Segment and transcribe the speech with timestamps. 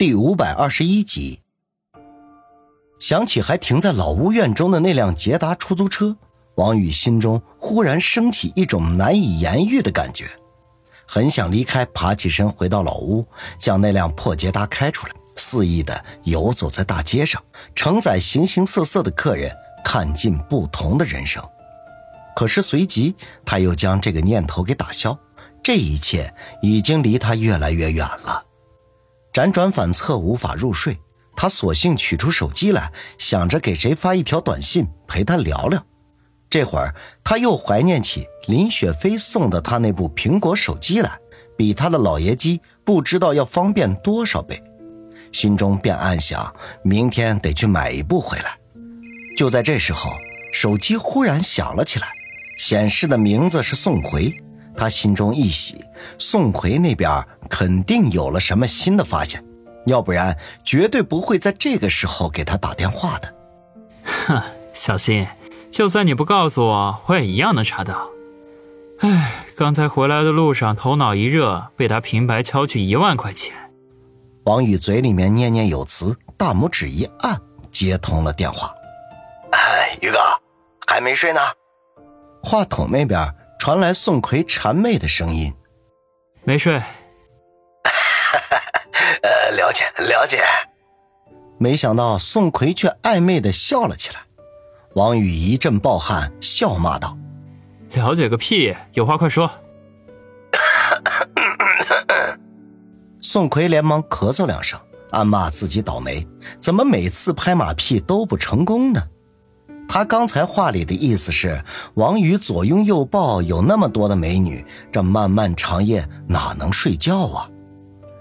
[0.00, 1.42] 第五百二十一集。
[2.98, 6.16] 想起还停在老屋院中的那辆捷达出租车，
[6.54, 10.30] 王宇心中忽然升起一种难以言喻的感觉，
[11.06, 13.22] 很想离开，爬起身回到老屋，
[13.58, 17.44] 将那辆破捷达开出来，肆意的游走在大街上，
[17.74, 19.54] 承载形形色色的客人，
[19.84, 21.46] 看尽不同的人生。
[22.34, 23.14] 可是随即
[23.44, 25.18] 他又将这个念头给打消，
[25.62, 26.32] 这一切
[26.62, 28.46] 已经离他越来越远了。
[29.32, 30.98] 辗转反侧，无法入睡，
[31.36, 35.84] 他索性取出手机来，想着给谁发一条短信陪他聊聊。
[36.48, 41.16] 这会儿他又怀念起林雪飞送的他那部苹果手机来，
[41.56, 44.60] 比他的老爷机不知道要方便多少倍，
[45.30, 46.52] 心中便暗想，
[46.82, 48.58] 明天得去买一部回来。
[49.36, 50.10] 就在这时候，
[50.52, 52.08] 手机忽然响了起来。
[52.58, 54.34] 显示的名字是宋奎，
[54.76, 55.82] 他心中一喜，
[56.18, 59.44] 宋奎那边肯定有了什么新的发现，
[59.86, 63.34] 要不然绝对不会在这个时候给他打电话的。
[64.04, 65.26] 哼，小新，
[65.70, 68.10] 就算你不告诉我，我也一样能查到。
[69.00, 73.54] 哎，刚才回来的路上头脑一热，被他平白敲去一万块钱。
[74.44, 78.72] 王宇嘴里面念念有词，大拇指一按，接通了电话。
[79.52, 80.18] 哎，宇哥，
[80.86, 81.40] 还没睡呢？
[82.42, 85.52] 话筒那边传来宋奎谄媚的声音
[86.44, 86.74] ：“没睡。
[89.22, 90.42] ”呃，了解了解。
[91.58, 94.20] 没想到宋奎却暧昧的笑了起来。
[94.94, 97.16] 王宇一阵暴汗，笑骂道
[97.94, 98.74] ：“了解个屁！
[98.94, 99.50] 有话快说。”
[103.20, 106.26] 宋奎连忙咳嗽两声，暗骂自己倒霉，
[106.58, 109.02] 怎么每次拍马屁都不成功呢？
[109.92, 117.50] 他刚才话里的意思是，王宇左拥右抱，有那么多的美女，这漫漫长夜哪能睡觉啊？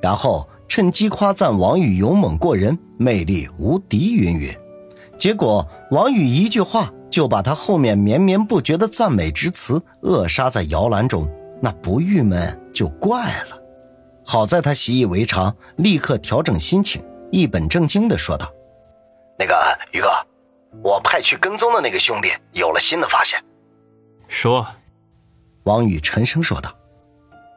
[0.00, 4.50] 然后趁机夸赞王宇勇猛过人，魅力无敌，云云。
[5.18, 11.28] 结果王宇一句话就把他后面绵绵不绝的赞美之词扼杀在摇篮中，
[11.60, 13.58] 那不郁闷就怪了。
[14.24, 18.50] 好在他习以为常，立刻调整心情，一本正经的说道
[19.38, 19.54] ：“那个
[19.92, 20.08] 于哥。”
[20.82, 23.42] 我派去跟踪的那个兄弟有了新的发现。
[24.28, 24.66] 说，
[25.64, 26.72] 王宇沉声说道：“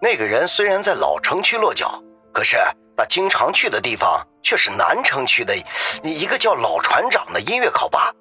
[0.02, 2.02] 那个人虽然在老城区落脚，
[2.34, 2.58] 可是
[2.98, 5.56] 他经常去的地方却是南城区的
[6.04, 8.14] 一个叫老船长的音乐烤吧。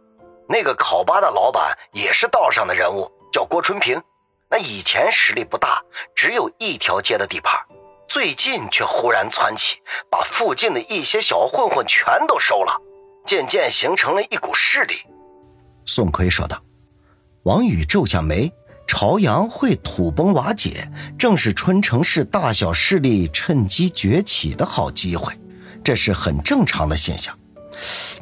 [0.49, 4.01] 那个烤吧的老板也是道上的人物，叫郭春平。
[4.51, 5.83] 那以前实力不大，
[6.15, 7.59] 只有一条街的地盘，
[8.07, 9.79] 最近却忽然窜起，
[10.11, 12.79] 把附近的一些小混混全都收了。”
[13.25, 14.95] 渐渐形成了一股势力，
[15.85, 16.63] 宋奎说道。
[17.45, 18.53] 王宇皱下眉，
[18.87, 20.89] 朝阳会土崩瓦解，
[21.19, 25.33] 正是春城市大小势力趁机崛起的好机会，
[25.83, 27.37] 这是很正常的现象。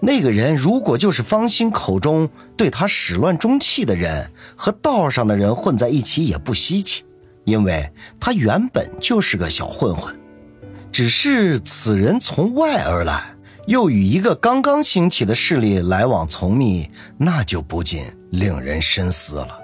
[0.01, 7.05] 那个人如果就是方心口中对他始乱终弃的人，和道上的人混在一起也不稀奇，
[7.45, 10.19] 因为他原本就是个小混混，
[10.93, 13.35] 只是此人从外而来。
[13.71, 19.61] 又与一个刚刚兴起的势力来往从密，那就不禁令人深思了。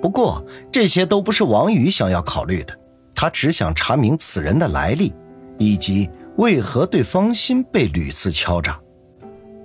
[0.00, 2.74] 不过这些都不是王宇想要考虑的，
[3.14, 5.12] 他只想查明此人的来历，
[5.58, 8.80] 以及为何对方心被屡次敲诈。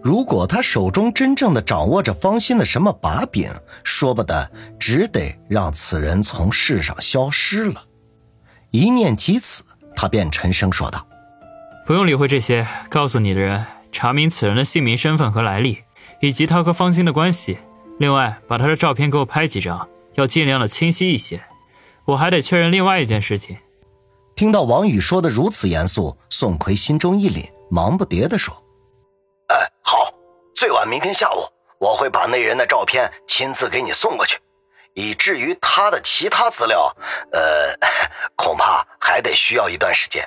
[0.01, 3.49] 如果他手中真正的掌握着方心的什么把柄，
[3.85, 7.81] 说不得只得让此人从世上消失了。
[8.71, 9.63] 一念及此，
[9.95, 11.07] 他便沉声说道。
[11.85, 15.83] 不用理会这些，告诉你的人查明此人的姓名、身份和来历，
[16.21, 17.57] 以及他和方心的关系。
[17.99, 21.41] 另外，把他的照片给我拍几张，要尽量的清晰一些。
[22.05, 23.57] 我还得确认另外一件事情。
[24.35, 28.55] 听到王宇说的如此严肃，宋奎心中一凛，忙不迭地说
[29.53, 30.11] ：“哎，好，
[30.55, 31.45] 最晚明天下午，
[31.79, 34.39] 我会把那人的照片亲自给你送过去。
[34.95, 36.95] 以至于他的其他资料，
[37.31, 37.77] 呃，
[38.35, 40.25] 恐怕还得需要一段时间。”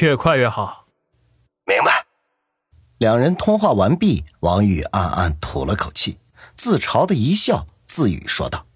[0.00, 0.86] 越快越好，
[1.66, 2.04] 明白。
[2.98, 6.18] 两人通话完毕，王宇暗暗吐了口气，
[6.56, 8.66] 自嘲的一笑，自语说道：“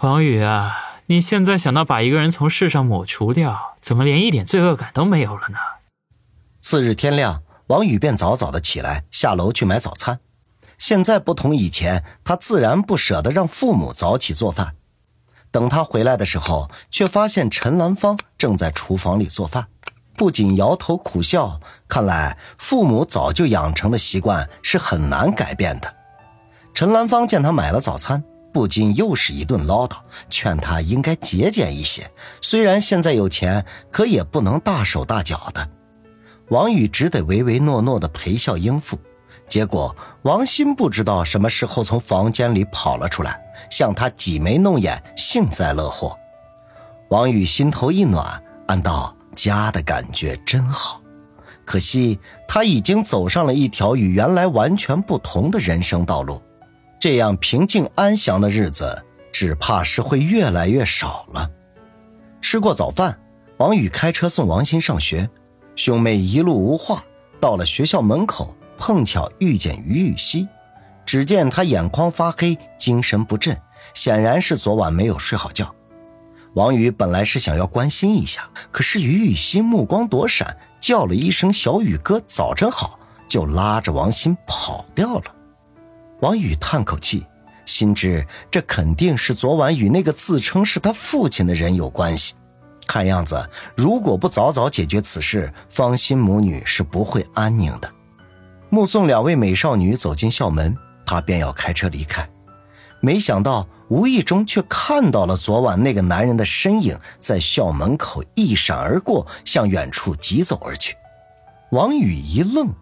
[0.00, 5.58] 王宇啊，你现在想到把一个人从世上抹除掉，怎么连一点罪恶感都没有了呢？”
[6.60, 10.18] 次日天亮，王宇便早早的起来下楼去买早餐。
[10.78, 14.74] 现在不同以前，他自然不舍得让父母早起做饭。
[15.52, 19.68] 等他回来的时候，却发现陈兰芳正在厨房里做饭。
[20.20, 21.58] 不仅摇头苦笑，
[21.88, 25.90] 看来父母早就养成的习惯是很难改变的。
[26.74, 28.22] 陈兰芳见他买了早餐，
[28.52, 29.96] 不禁又是一顿唠叨，
[30.28, 32.06] 劝他应该节俭一些。
[32.42, 35.66] 虽然现在有钱，可也不能大手大脚的。
[36.50, 38.98] 王宇只得唯唯诺诺的陪笑应付。
[39.48, 43.40] 结果王鑫不知道什么时候从房间里跑了出来，
[43.70, 46.14] 向他挤眉弄眼，幸灾乐祸。
[47.08, 51.00] 王宇心头一暖，暗道家的感觉真好。
[51.64, 52.18] 可惜
[52.48, 56.42] 他已经走上了一条与原来完全不同的人生道路，
[56.98, 61.50] 这样平静安详的日子，只怕是会越来越少了。
[62.40, 63.20] 吃过早饭，
[63.58, 65.30] 王宇开车送王鑫上学，
[65.76, 67.04] 兄妹一路无话，
[67.38, 68.56] 到了学校门口。
[68.82, 70.48] 碰巧遇见于雨溪，
[71.04, 73.54] 只见他眼眶发黑，精神不振，
[73.92, 75.74] 显然是昨晚没有睡好觉。
[76.54, 82.98] 王宇本来是想要关心一下，可是于雨欣目光躲闪，叫了一声“小雨哥，早晨好”，
[83.28, 85.24] 就拉着王鑫跑掉了。
[86.20, 87.24] 王宇叹口气，
[87.64, 92.34] 心知这肯定是昨晚与那个自称是他父亲的人有关系。
[92.86, 97.88] 看样子，如果不早早解决此事，方心母女是不会安宁的。
[98.68, 100.76] 目送两位美少女走进校门，
[101.06, 102.28] 他便要开车离开，
[103.00, 110.96] 没想到无意中却看到了昨晚那个男人的身影在校门口一闪而过，向远处疾走而去。
[111.72, 112.72] 王宇一愣，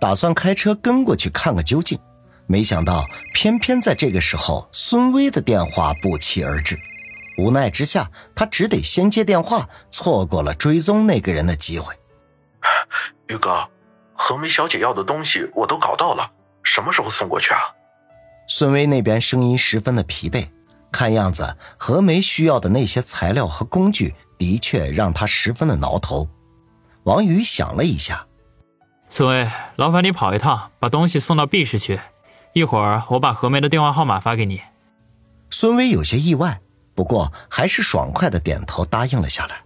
[0.00, 1.98] 打算开车跟过去看个究竟，
[2.46, 3.04] 没想到
[3.34, 6.78] 偏偏在这个时候，孙威的电话不期而至。
[7.38, 11.94] 无奈之下，他只得先接电话，错过了追踪那个人的机会。
[13.26, 13.68] 宇哥。
[14.20, 16.28] 何梅小姐要的东西我都搞到了，
[16.64, 17.60] 什么时候送过去啊？
[18.50, 20.48] 孙威那边声音十分的疲惫，
[20.90, 26.26] 看样子何梅需要的那些材料和工具的确让他十分的挠头。
[27.02, 28.26] 王宇想了一下，
[29.10, 29.46] 孙威，
[29.76, 32.00] 劳烦你跑一趟，把东西送到 B 市去，
[32.54, 34.62] 一会儿我把何梅的电话号码发给你。
[35.50, 36.62] 孙威有些意外，
[36.94, 39.60] 不过还是爽快的点头答应了下来。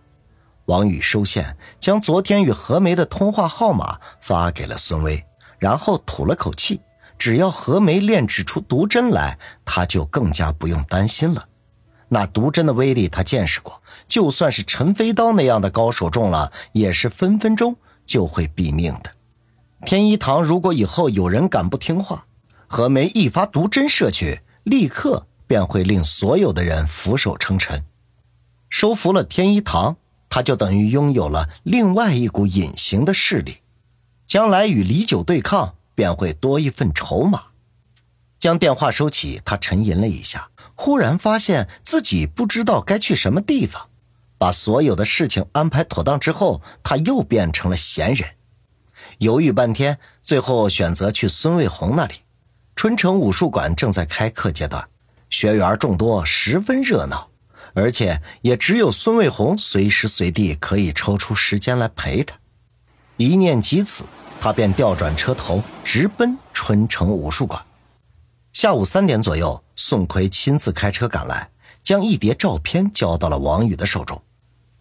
[0.67, 5.25] 王宇收线，将昨天与何梅的通话号码发给了孙威，
[5.61, 6.81] 然后吐了口气：
[7.23, 11.47] 只要何梅炼制出毒针来，他就更加不用担心了。
[12.09, 19.13] 那毒针的威力他见识过，就算是陈飞刀那样的高手中了，也是分分钟就会毙命的。
[19.87, 22.27] 天一堂如果以后有人敢不听话，
[22.67, 27.85] 何梅一发毒针射去，立刻便会令所有的人俯首称臣。
[28.69, 29.97] 收服了天一堂。
[30.29, 33.59] 他就等于拥有了另外一股隐形的势力，
[34.27, 37.43] 将来与李九对抗便会多一份筹码。
[38.39, 43.89] 将电话收起，他沉吟了一下，忽然发现自己不知道该去什么地方。
[44.37, 48.31] 把所有的事情安排妥当之后，他又变成了闲人。
[49.19, 52.15] 犹豫半天，最后选择去孙卫红那里。
[52.75, 54.89] 春城武术馆正在开课阶段，
[55.31, 57.31] 学员众多，十分热闹。
[57.75, 62.37] 而且也只有孙卫红随时随地可以抽出时间来陪他。
[63.17, 64.05] 一念及此，
[64.43, 67.65] 他便调转车头，直奔春城武术馆。
[68.53, 71.51] 下午三点左右，宋奎亲自开车赶来，
[71.85, 74.21] 将一叠照片交到了王宇的手中，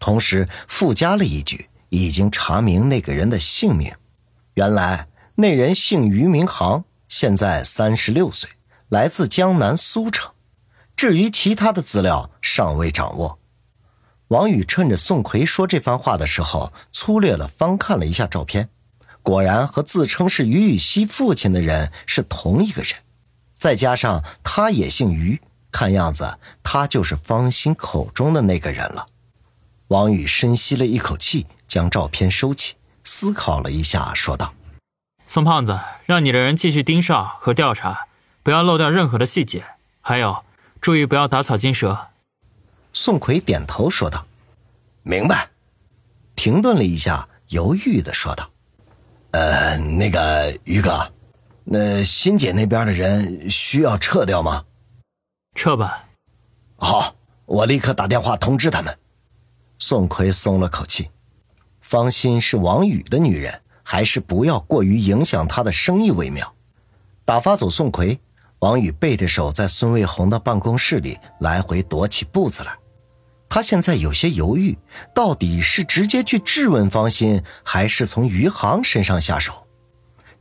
[0.00, 3.94] 同时附加了一句：“已经查明那个人的姓名。
[4.54, 5.06] 原来
[5.36, 8.50] 那人姓于，名航，现在三十六岁，
[8.88, 10.32] 来自江南苏城。”
[10.96, 13.38] 至于其他的资料尚未掌握，
[14.26, 18.68] 王宇趁着宋奎说这番话的时候，粗略了翻看了一下照片，
[19.22, 22.92] 果然和自称是于雨溪父亲的人是同一个人，
[23.54, 29.06] 再加上他也姓于，看样子他就是方心口中的那个人了。
[29.88, 32.74] 王宇深吸了一口气，将照片收起，
[33.04, 34.54] 思考了一下，说道
[35.26, 38.06] ：“宋胖子，让你的人继续盯梢和调查，
[38.42, 39.64] 不要漏掉任何的细节，
[40.00, 40.44] 还有。”
[40.80, 42.08] 注意不要打草惊蛇。
[42.92, 44.26] 宋奎点头说道
[45.04, 45.50] ：“明白。”
[46.34, 48.50] 停顿了一下，犹豫的说道
[49.72, 51.10] ：“呃，那个于哥，
[51.64, 54.64] 那欣姐那边的人需要撤掉吗
[55.56, 56.04] ？”“撤吧。
[56.76, 57.14] ”“好，
[57.46, 58.98] 我立刻打电话通知他们。”
[59.80, 61.08] 宋奎松了口气。
[61.80, 66.54] 方心是王宇的女人，还是不要过于影响他的生意为妙。
[67.24, 68.20] 打发走宋奎。
[68.58, 72.78] 王宇背着手在孙卫红的办公室里来回踱起步子来，
[73.54, 74.78] 他现在有些犹豫，
[75.14, 79.66] 到底是直接去质问方心，还是从余杭身上下手？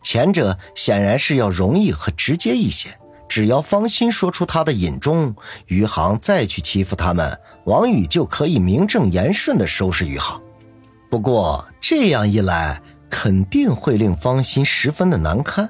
[0.02, 10.42] 前者显然是要容易和直接一些，只要方心说出他的隐衷，余杭再去欺负他们，王宇就可以名正言顺地收拾余杭。
[11.10, 15.70] 不过这样一来，肯定会令方心十分的难堪。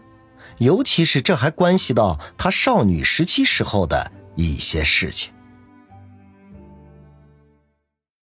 [0.60, 5.34] 尤其是这还关系到她少女时期时候的一些事情。